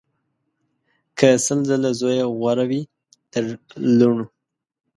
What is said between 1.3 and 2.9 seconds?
سل ځله زویه غوره وي